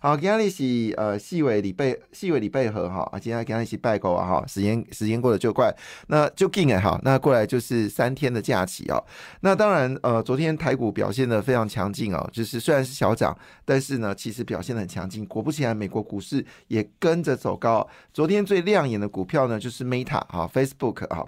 [0.00, 5.74] 好，今天是呃细尾礼拜细尾礼拜和哈，啊，今天今天是拜狗啊哈，时间时间过得就快，
[6.08, 9.02] 那就近哎哈，那过来就是三天的假期啊。
[9.40, 15.26] 那当然呃，昨天台股表现的非常强劲哦，就是虽然是小涨，但是呢，其实表现的很强劲。
[15.26, 17.86] 果不其然，美国股市也跟着走高。
[18.12, 21.24] 昨天最亮眼的股票呢，就是 Meta 啊，Facebook 啊。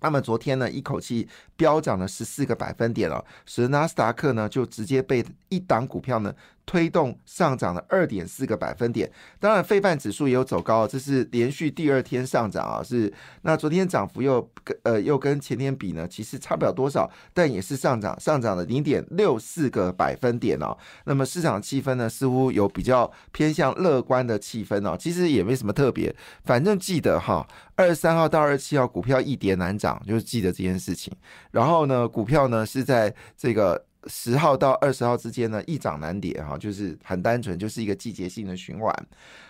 [0.00, 6.34] 那么昨天呢，一口气飙涨了十四个百分点了，使得纳斯达克呢就直接被一档股票呢。
[6.64, 13.12] 推动上涨了二点四个百分点，当然，费半指数也有走高，这是连续第二天上涨啊，是
[13.42, 14.48] 那昨天涨幅又
[14.84, 20.76] 呃又跟前天比呢，其实差不了多少，但也是上涨，上涨了零点六四个百分点哦。
[21.04, 31.12] 那么市场气氛呢，似乎有比较偏向乐观的气氛哦，其实也没什么特别，反正记得哈，二十三号到二十七号股票一跌难涨，就是记得这件事情。
[31.50, 33.84] 然后呢，股票呢是在这个。
[34.06, 38.94] 十号到二十号之间呢，一涨难跌哈，就是很单纯，就是一个季节性的循环。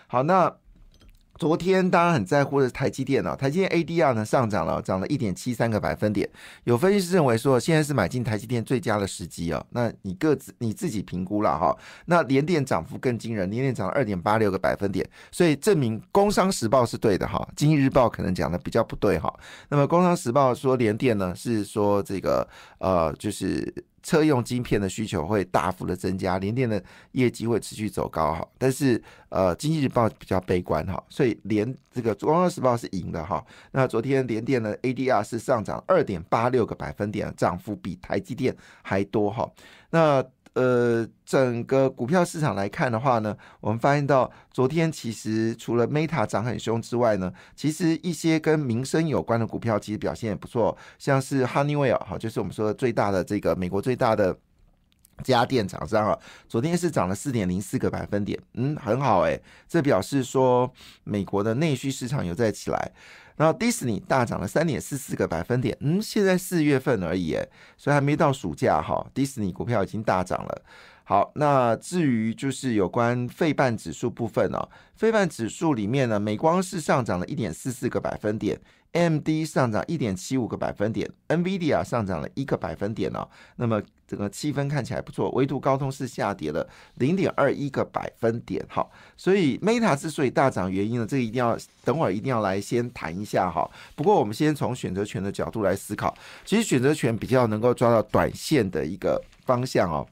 [0.06, 0.54] 好，那
[1.38, 6.28] 昨天大家很在乎的是台积电啊，台积电 ADR 呢上涨了，涨了一点七三个百分点。
[6.64, 9.64] 有分析师认为说，现在是买进台积电最佳的时机啊。
[9.70, 11.74] 那你各自你自己评估了哈。
[12.04, 17.48] 那联电涨幅更惊人，联电涨了二点八六个百分点，所以证明工商时报是对的哈。
[17.56, 19.32] 经济日报可能讲的比较不对哈。
[19.70, 22.46] 那么工商时报说联电呢是说这个
[22.78, 23.72] 呃就是。
[24.02, 33.44] 车用晶片的需求会大幅的增加，联电的业绩会持续走高哈，但是呃，经济日报比较悲观哈，所以连这个中央时报是赢的哈。
[33.70, 39.50] 那昨天联电的 ADR 是上涨二点八六个百分点，涨幅比台积电还多哈。
[39.90, 54.36] 那呃，整个股票市场来看的话呢，我们发现到昨天其实除了 Meta 涨很凶之外呢，其实一些跟民生有关的股票其实表现也不错，像是 Honeywell 哈，就是我们说最大的这个美国最大的
[55.22, 56.18] 家电厂商啊，
[56.48, 60.72] 昨天是涨了四点零四个百分点，嗯，很好哎，这表示说
[61.04, 62.92] 美国的内需市场有在起来。
[63.34, 67.36] 然后迪士尼大涨了三点四四个百分点，嗯，现在四月份而已，
[67.78, 69.04] 所以还没到暑假哈。
[69.14, 70.62] 迪士尼股票已经大涨了。
[71.04, 78.60] 好，那至于就是有关费半指数部分哦，费半指数里面呢，美光是上涨了一点四四个百分点。
[78.92, 83.26] M D 上涨一点七五个百分点，NVIDIA 上涨了一个百分点哦。
[83.56, 88.62] 那么整个气氛看起来不错，唯独高通是下跌了零点二一个百分点。
[88.68, 93.66] 好，所以 Meta 之所以大涨原因呢，这个一定要等会儿一定要来先谈一下哈。
[93.96, 96.14] 不过我们先从选择权的角度来思考，
[96.44, 100.06] 其实选择权比较能够抓到短线的一个方向哦。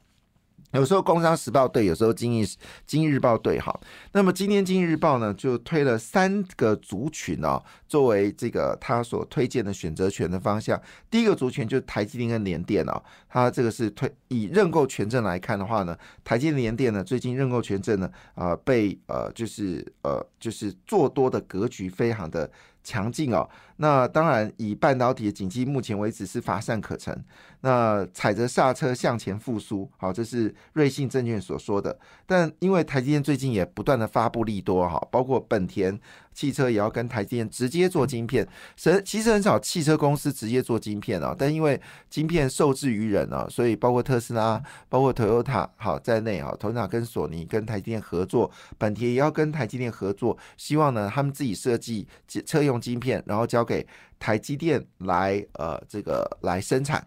[0.71, 3.81] 有时候《工商时报》对，有时候《经济经济日报》对，好。
[4.13, 10.81] 那么今天《经济日报》呢，就推了三个族群哦，作为这个他所推荐的选择权的方向。
[11.09, 22.49] 第一个族群就是台积电跟联电哦，它这个是推以认购权证来看的话呢，台积电、联电呢，最近认购权证呢，啊，被呃，就是呃，就是做多的格局非常的。
[22.83, 23.47] 强劲哦，
[23.77, 27.23] 那当然以半导体的景气目前为止是乏善可陈，
[27.61, 31.97] 那踩着刹车向前复苏，好，这是瑞信证券所说的。
[32.25, 35.99] 但因为台积电最近也不断的发布利多哈，包括本田。
[36.41, 41.35] 汽车也要跟台积电直接做晶片，实其实很少汽车公司直接做晶片啊。
[41.37, 41.79] 但因为
[42.09, 44.59] 晶片受制于人啊，所以包括特斯拉、
[44.89, 53.85] 包括 Toyota 好在内啊，Toyota 跟索尼跟台积电合作，本田也要跟台积电合作，希望呢他们自己设计车用晶片，然后交给
[54.17, 57.05] 台积电来呃这个来生产。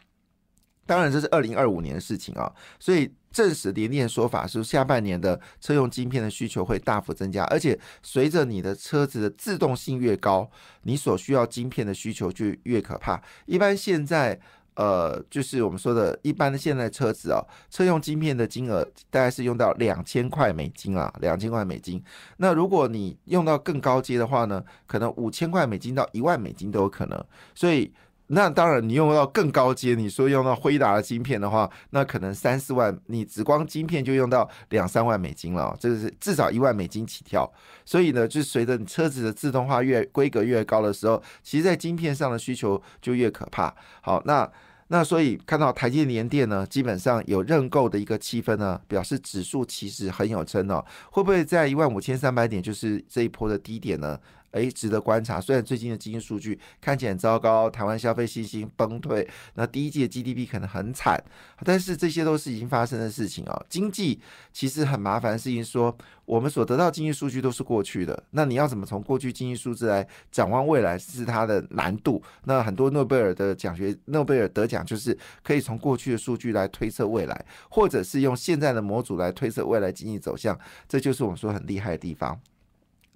[0.87, 3.11] 当然这是二零二五年的事情啊，所以。
[3.35, 10.49] 证实联电说法是下半年的车用晶片的需求会大幅增加，而且随着你的车子的自动性越高，
[10.85, 13.21] 你所需要晶片的需求就越可怕。
[13.47, 14.39] 一般现在
[14.77, 17.39] 呃，就是我们说的一般的现在车子啊，
[17.71, 22.03] 车用晶片的金额大概是用到两千块美金啊，两千块美金。
[22.39, 27.25] 那如果你用到更高阶的话呢，可能五千块美金到一万美金都有可能。
[27.55, 27.93] 所以
[28.29, 37.51] 那当然，你用到更高阶，你说用到辉达的晶片的话，那可能三四万，你只光晶片就用到两三万美金了，这个是至少一万美金起跳。
[37.85, 43.75] 所以呢，就随着你车子的自动化越规格越高的时候，其实在晶片上的需求就越可怕。
[44.01, 44.51] 好，那
[44.89, 50.83] 那所以看到台积电电呢，基本上有认购的一个气氛呢，表示指数其实很有撑哦。
[51.11, 54.19] 会不会在一万五千三百点就是这一波的低点呢？
[54.55, 55.41] 诶值得观察。
[55.41, 61.23] 虽然最近的经济数据看起来很糟糕，台湾消费信心崩退，那第一季的 GDP 可能很惨，
[61.65, 63.65] 但是这些都是已经发生的事情啊。
[63.69, 64.21] 经济
[64.53, 72.23] 其实很麻烦的事情，说我们所得到经济数据都是过去的，那你要怎么从过去经济数字来展望未来，是它的难度。
[72.45, 80.59] 那很多诺贝尔的奖学诺贝尔得奖就是可以从过去的数据来推测未来，或者是用现在的模组来推测未来经济走向，
[80.89, 82.41] 这就是我们说很厉害的地方。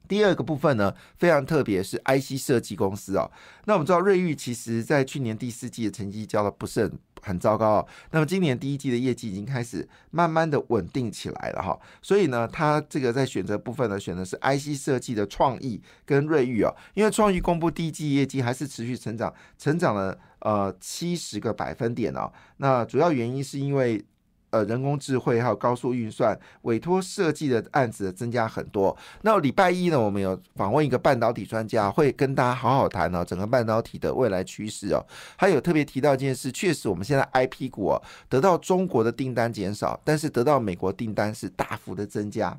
[0.08, 3.30] 第二个部分呢，非常特别，是 IC 设计公司哦。
[3.66, 7.86] 那我们知道瑞昱其实在去年第四季的成绩交的不是很很糟糕哦。
[8.10, 11.78] 那么今年第一季的业绩已经开始慢慢的稳定起来了哈。
[12.00, 16.74] 所以呢，它这个在选择部分呢，选的是 IC 设计的创意跟瑞昱哦。
[16.94, 22.32] 因为创意公布第一季业绩还是持续成长，成长了呃七十个百分点哦。
[22.56, 24.02] 那主要原因是因为。
[24.50, 28.96] 呃，人工智慧还有高速运算委托设计的案子增加很多。
[29.22, 35.04] 那礼拜一呢，我们有访问一个半导体专家，会跟大家好好谈哦整个半导体的未来趋势哦。
[35.36, 42.58] 他有特别提到一件事，确实我们现在 IP 股哦得到中国的订单减少，但是得到美国订单是大幅的增加。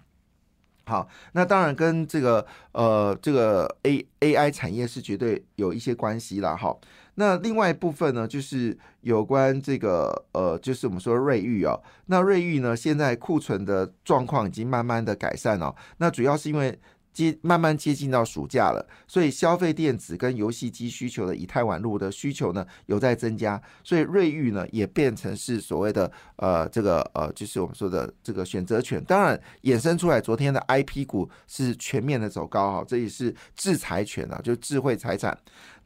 [0.89, 6.75] 好，那当然跟这个呃这个 A A I 产业是绝对有一些关系啦哈。
[7.15, 11.79] 那另外一部分呢，就是有关这个呃，就是我们说瑞玉哦。
[12.07, 15.75] 那瑞玉呢，现在库存的状况已经慢慢的改善了。
[15.97, 16.79] 那主要是因为。
[17.11, 29.03] 接慢慢接近到暑假了，所以消费电子跟游戏机需求的以太网路的需求呢有在增加，所以瑞玉呢也变成是所谓的呃这个呃就是我们说的这个选择权。
[29.03, 35.37] 当然衍生出来，昨天的 IP 股是全面的走高哈，这也是制裁权啊，就智慧财产。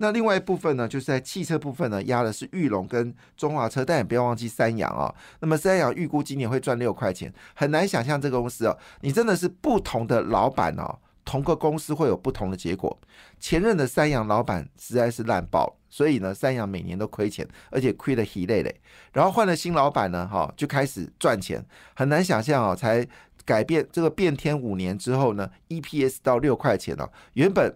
[0.03, 5.15] 那另外一部分呢，就是在汽车部分呢压的是玉龙跟中华车，但也不要忘记三洋啊。
[5.39, 10.99] 那么三洋预估今年会赚六块钱，很难想象这个公司哦，你真的是不同的老板哦。
[11.23, 12.99] 同个公司会有不同的结果。
[13.39, 18.81] 前任的三洋老板实在是烂爆，所以呢，三洋每年都亏钱，而且亏得稀累累。
[19.13, 21.65] 然后换了新老板呢，哈，就开始赚钱。
[21.95, 23.07] 很难想象啊，才
[23.45, 27.09] 改变这个变天五年之后呢，EPS 到六块钱了。
[27.35, 27.73] 原本。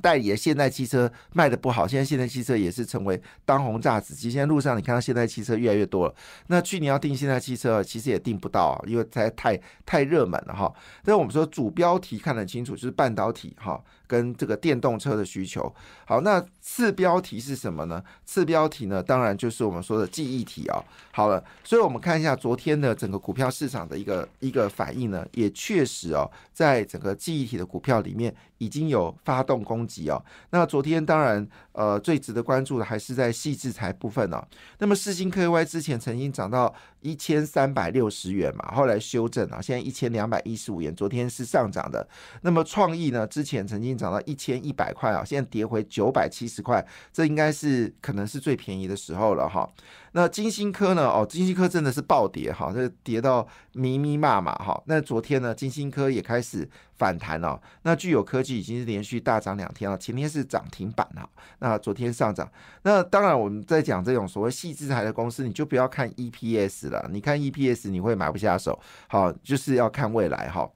[0.00, 4.30] 代理现代汽车卖的不好，现在现代汽车也是成为当红炸子鸡。
[4.30, 6.14] 现在路上你看到现代汽车越来越多了。
[6.46, 10.72] 那去年要订现代汽车，其实也订不到，因为太太太热门了哈。
[11.04, 13.82] 但是我们说主标题看得清楚，就是半导体哈。
[14.04, 15.74] 跟这个电动车的需求，
[16.04, 18.02] 好，那次标题是什么呢？
[18.26, 20.84] 次标题呢，当然就是我们说的记忆体啊。
[21.12, 30.22] 好了，所以我们看一下昨天的整个股票市场的一个一个反应呢，也确实哦，在整个记忆体的股票里面已经有发动攻击哦。
[30.50, 34.44] 那昨天当然，呃，最值得关注的还是在细制材部分呢。
[34.78, 42.06] 那么四星科 Y 之前曾经涨到一千三百六十元嘛，后来修正啊，现在一千两百一十五元，昨天是上涨的。
[42.40, 43.92] 那么创意呢，之前曾经。
[44.02, 49.70] 涨到一千一百块啊，现在跌回九百七十块，这应该是可能是最便宜的时候了哈。
[50.12, 51.06] 那金星科呢？
[51.06, 54.82] 哦，金星科真的是暴跌哈，这跌到密密麻麻哈。
[54.86, 56.68] 那昨天呢，金星科也开始
[57.02, 57.60] 反弹了。
[57.82, 61.28] 那具有科技已经是连续大涨两天了，前天是涨停板哈，
[61.58, 62.48] 那昨天上涨。
[62.82, 68.78] 那当然我们在讲这种所谓细制材的公司，你就不要看 EPS 了，你看 EPS 你会买不下手，
[69.08, 70.70] 好，就是要看未来哈。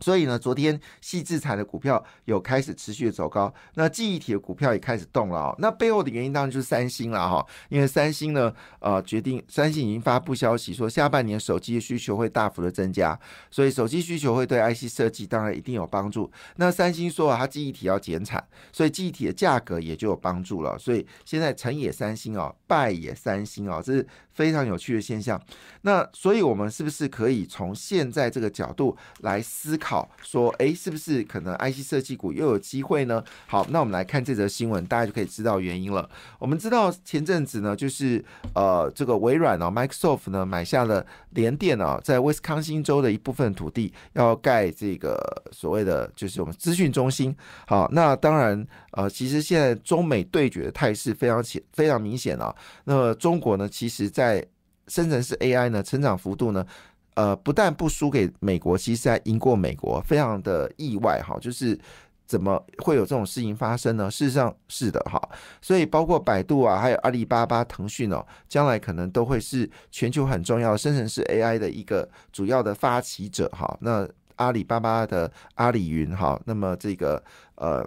[0.00, 5.54] 所以呢，昨天细制材的股票有开始持续的走高，那记忆体的股票也开始动了哦。
[5.58, 13.18] 那背后的原因当然就是三星了哈，因为三星呢，呃，决定三星已经发布消息说，下半年手机的需求会大幅的增加，
[13.50, 16.32] 所以手机需求会对 IC 设计当然一定有帮助。
[16.56, 20.78] 那三星说啊，它记忆体要减产，所以记忆体的价格也就有帮助了。
[20.78, 25.38] 所以现在成也三星哦，败也三星哦，这是非常有趣的现象。
[25.82, 29.89] 那所以我们是不是可以从现在这个角度来思考？
[29.90, 33.24] 好，说哎，是不是可能 IC 设计股又有机会呢？
[33.48, 36.08] 好，那我们来看这则新闻，大家就可以知道原因了。
[36.38, 45.18] 我们知道前阵子呢，就是呃，这个微软哦，Microsoft 呢买下了联电哦，在威斯康星州的一部分土地，要盖这个
[45.50, 47.36] 所谓的就是我们资讯中心。
[47.66, 52.54] 好，那当然呃，其实现在中美对决的态势非常显非常明显啊。
[52.84, 54.46] 那么中国呢，其实在
[54.86, 56.64] 生成式 AI 呢，成长幅度呢？
[57.14, 61.36] 呃，不但不输给美国，其实还赢过美国，非常的意外哈。
[61.40, 61.78] 就是
[62.26, 64.10] 怎么会有这种事情发生呢？
[64.10, 65.20] 事实上是的哈。
[65.60, 73.76] 所以包括百度啊，还有阿里巴巴、腾讯哦，将来可能都会是全球很重要的生成式 AI 的一个主要的发起者哈。
[73.80, 77.22] 那阿里巴巴的阿里云哈，那么这个
[77.56, 77.86] 呃。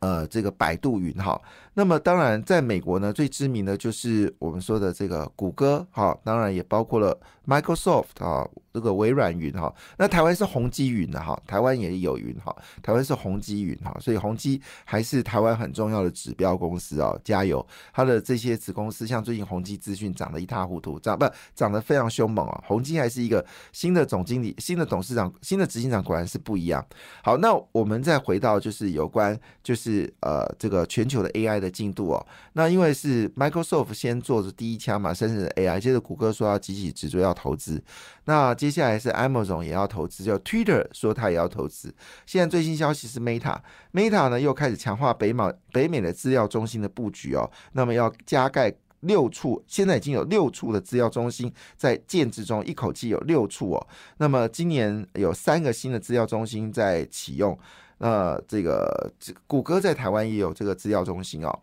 [0.00, 1.36] 呃，这个百度云哈，
[1.78, 7.16] 那么当然在美国呢，最知名的就是我们说的这个谷歌哈，当然也包括了
[7.46, 8.44] Microsoft 啊，
[8.74, 9.72] 这个微软云哈。
[9.96, 17.64] 那台湾是宏基云的哈，台湾也有云哈，台湾是宏基云哈，所以宏基还是台湾很重要的指标公司哦，加油！
[17.92, 22.60] 它的这些子公司，像最近宏基资讯涨得一塌糊涂，涨不涨得非常凶猛啊。
[22.66, 26.84] 宏基还是一个新的总经理、新的董事长、新的执行长，果然是不一样。
[27.22, 29.78] 好，那我们再回到就是有关就。
[29.78, 32.26] 是呃，这个全球的 AI 的进度哦。
[32.54, 37.82] 那因为是 Microsoft 先做的第一枪嘛，生成 AI，接着谷歌说要集体直追要投资，
[38.24, 41.94] 那接下来是 Amazon 也要投资，就 Twitter 说他也要投资。
[42.26, 47.50] 现在最新消息是 Meta，Meta 呢又开始强化北美北美的资料中心的布局哦。
[47.72, 53.86] 那么要加盖六处，现在已经有六处的资料中心在建制中，一口气有六处哦。
[54.16, 57.56] 那么今年有三个新的资料中心在启用。
[57.98, 61.58] 那这个这谷歌在台湾也有这个资料中心哦。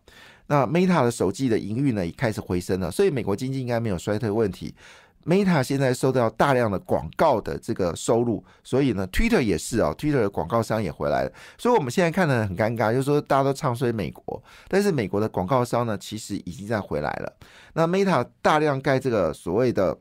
[0.46, 4.74] 那 Meta 的手机的营运呢也开始回升了，所以美国经济应该没有衰退问题。
[5.24, 11.32] Meta 现在收到大量的广告的这个收入，所以呢，Twitter 也是哦，Twitter 的广告商也回来了。
[11.58, 17.32] 所以我们现在看的很尴尬，就是说大家都唱衰美国，但是美国的广告商呢其实已经在回来了。
[17.72, 19.98] 那 Meta 大量盖这个所谓的。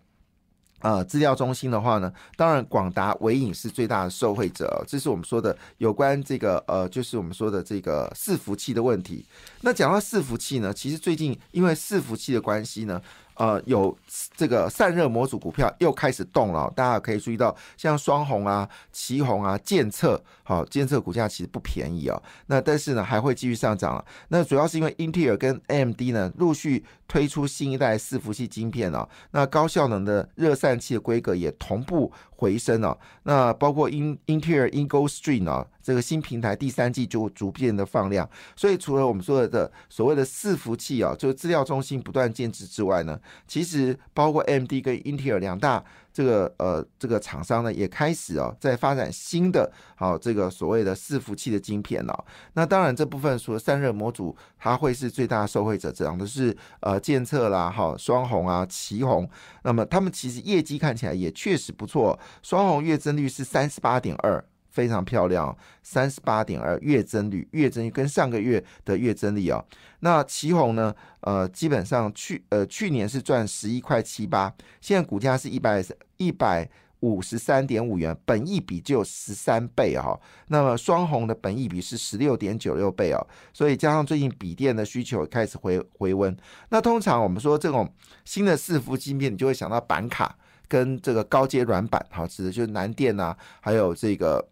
[0.85, 4.83] 呃，资料中心的话呢，当然广达、伟影是最大的受惠者。
[4.87, 9.25] 这是我们说的有关这个呃，就是我们说的这个伺服器的问题。
[9.61, 13.01] 那讲到伺服器呢，其实最近因为伺服器的关系呢。
[13.37, 13.93] 呃，有
[14.33, 22.17] 这个散热模组股票又开始动了，大家可以注意到，像双红啊、旗红啊、建策，好，建策股价其实不便宜啊。
[22.45, 24.05] 那但是呢，还会继续上涨了。
[24.29, 32.97] 那主要是因为英特尔跟 AMD 呢陆续推出新一代伺服器晶片哦，那高效能的热散器的规格也同步回升了。
[33.23, 35.67] 那包括英英特尔 Ingo Stream 啊。
[35.85, 52.25] 这个新平台第三季就逐渐的放量，所以除了我们说的所谓的伺服器啊，就是资料中心不断建制之外呢，其实包括 AMD 跟英特尔两大这个呃这个厂商呢，也开始哦在发展新的好这个所谓的伺服器的晶片了。
[52.53, 59.29] 那当然这部分说散热模组，它会是最大受惠者，讲的是呃建测啦，哈双红啊旗红，
[59.63, 64.41] 那么他们其实业绩看起来也确实不错，双红月增率是三十八点二。
[64.75, 69.65] 非常漂亮，三十八点二月增率，月增率跟上个月的月增率哦。
[70.01, 70.93] 那旗红呢？
[71.21, 75.81] 呃，基本上去呃去年是赚十一块七八，现在股价是一百
[76.17, 80.19] 一百五十三点五元，本益比就十三倍哈。
[80.49, 86.35] 那么双红的本益比是十六点九六倍哦，所以加上最近笔电的需求开始回回温，
[86.69, 87.89] 那通常我们说这种
[88.25, 94.45] 新的四伏芯片，你就会想到板卡跟这个高阶软板，哈，指的就是南电啊，还有这个。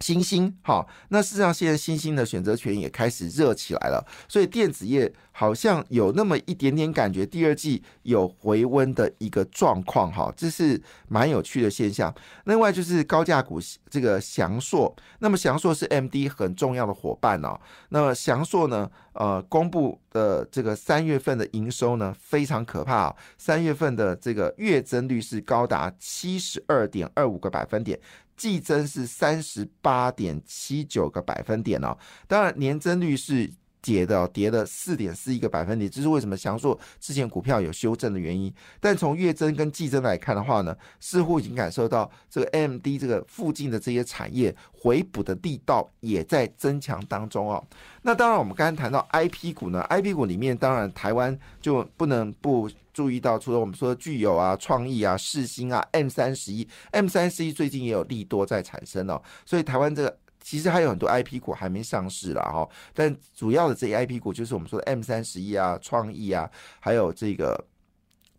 [0.00, 12.14] 新兴，好，那事实上现在新兴的选择权也开始热起来了，所以电子业好像有那么一点点感觉，第二季有回温的一个状况，哈，这是蛮有趣的现象。
[12.44, 17.58] 另外就是高价股这个翔硕，那么翔硕是 M D 很重要的伙伴哦，
[17.90, 27.98] 那么翔硕呢，呃，公布的这个三月份的营收呢非常可怕，三月份的这个月增率是高达七十二点二五个百分点。
[28.36, 33.50] 季增是三十八点七九个百分点哦，当然年增率是
[33.84, 38.52] 跌的，哦跌了四点四一个百分点，这是为什么翔硕之前股票有修正的原因。
[38.80, 47.62] 但从月增跟季增来看的话呢，似乎已经感受到这个 M D 这个附近的这些产业回补的力道也在增强当中哦。
[48.00, 52.70] 那当然，我们刚刚谈到 I P 股呢，I P 股里面当然台湾就不能不。
[52.94, 62.68] 注意到，除了我们说具有啊、创意啊、世星啊、M 三十一、M 三十一最近也有利多在产生哦，所以台湾这个其实还有很多 IP 股还没上市了哈。
[62.92, 66.48] 但主要的这些 IP 股就是我们说的 M 三十一啊、创意啊，
[66.78, 67.58] 还有这个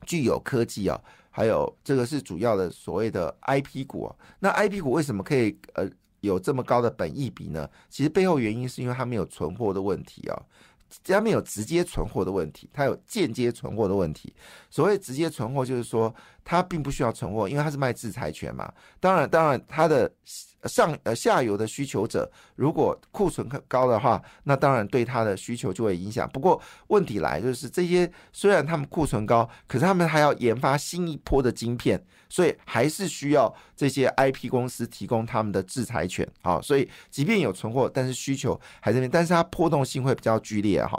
[0.06, 4.16] 具有科技啊，还有这个是主要的所谓的 IP 股啊。
[4.40, 7.68] 那 IP 股为什么可以呃有这么高的本益比呢？
[7.90, 10.44] 其实背后原因是因为它没有存货的问题啊。
[11.04, 14.34] 它没有直接存货的问题，它有间接存货的问题。
[14.70, 16.14] 所谓直接存货，就是说
[16.46, 18.72] 它并不需要存货，因为它是卖制裁权嘛。
[19.02, 20.10] 当然，当然它的。
[20.66, 26.28] 上呃下游的需求者，如果库存高的话，那当然对他的需求就会影响。
[26.30, 36.28] 不过问题来就是这些虽然他们库存高，可是他们还要研发新一波的晶片，所以还是需要这些 IP 公司提供他们的制裁权。
[36.42, 40.98] 好，所以即便有存货，但是需求还在那边，但是它波动性会比较剧烈哈。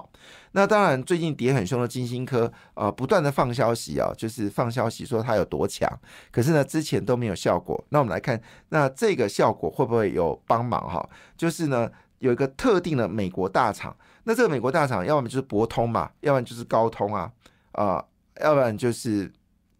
[0.57, 5.87] 那当然，最近跌很凶的金星科，呃，不断的放消息啊，就是放消息说它有多强，
[6.33, 7.85] 可是呢，之前都没有效果。
[7.91, 11.07] 那我们来看，那这个效果会不会有帮忙哈？
[11.37, 13.95] 就是呢，有一个特定的美国大厂，
[14.25, 17.31] 那这个美国大厂，要么就是博通嘛，要不然就是高通啊，
[17.73, 18.03] 啊，
[18.41, 19.31] 要不然就是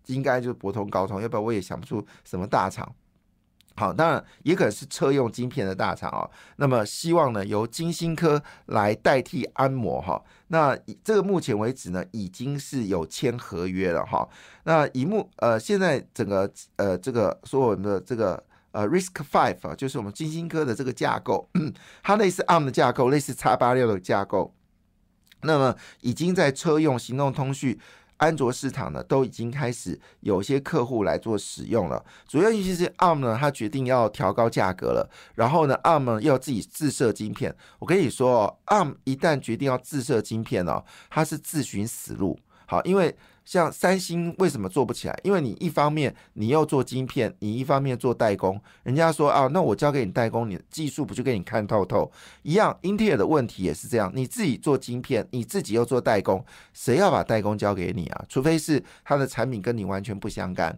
[0.09, 2.95] 应该就是博通、高通，要不然我也想不出什么大厂。
[3.77, 6.31] 好，当然也可能是车用晶片的大厂哦。
[6.57, 10.23] 那么希望呢由金星科来代替安摩哈。
[10.49, 14.27] 那这个目前为止呢已经是有签合约了哈。
[14.65, 18.43] 那以目呃现在整个呃这个说我们的这个
[18.73, 21.49] 呃 Risk Five 啊，就是我们金星科的这个架构，
[22.03, 24.55] 它类似 ARM 的架构，类似叉八六的架构。
[25.43, 27.79] 那么已经在车用行动通讯。
[28.19, 32.05] 安卓市场呢，都已经开始有些客户来做使用了。
[32.27, 35.11] 主要原因是 ARM 呢，它决定要调高价格了。
[35.35, 37.55] 然后呢，ARM 呢要自己自设晶片。
[37.79, 42.39] 我跟你说，ARM 一旦决定要自设晶片哦，它是自寻死路。
[42.67, 43.17] 好，因为。
[43.47, 45.19] 像三星为什么做不起来？
[45.23, 52.11] 因为你一方面你又做晶片，你一方面做代工，人家说啊，那我交给你代工，你技术不就给你看透透
[52.43, 52.77] 一样？
[52.83, 58.25] 英特尔的问题也是这样，你自己做晶片，你自己又做代工，谁要把代工交给你啊？
[58.29, 60.77] 除非是他的产品跟你完全不相干。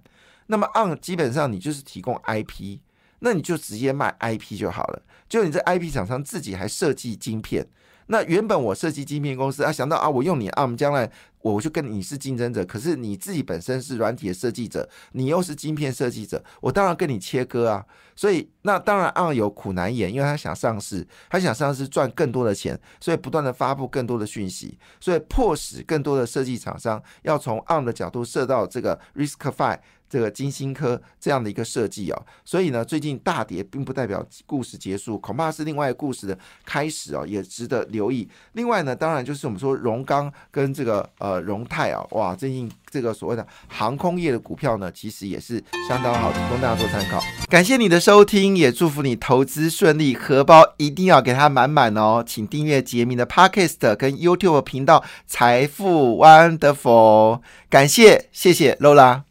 [0.48, 2.78] 那么 on 基本上你就是提供 IP，
[3.20, 5.02] 那你就直接卖 IP 就好了。
[5.26, 7.66] 就你这 IP 厂商自己还设计晶片。
[8.10, 11.10] 那原本我设计晶片公司啊，想到啊，我用你 ARM，将来
[11.40, 12.64] 我就跟你是竞争者。
[12.64, 17.84] 可是你自己本身是软体的设计者，你又是晶片设计者，我当然跟你切割啊。
[18.16, 29.80] 所以那当然 ARM 有苦难言，因为他想上市，他想上市赚更多的钱，所以不断的发布更多的讯息，所以迫使更多的设计厂商要从 ARM 的角度设到这个 RISC-V。
[30.10, 38.26] 这个金星科这样的一个设计哦，所以呢，最近大跌并不代表故事结束，恐怕是另外一个故事的开始哦，也值得留意。
[38.54, 47.20] 另外呢，当然就是我们说荣钢跟这个呃荣泰啊，哇，最近这个所谓的航空业的股票呢，其实也是相当好，提供大家做参考。
[47.48, 52.24] 感谢你的收听，也祝福你投资顺利，荷包一定要给它满满哦。
[52.26, 59.22] 请订阅杰明的 Podcast 跟 YouTube 频道财富 Wonderful，感谢谢谢 Lola。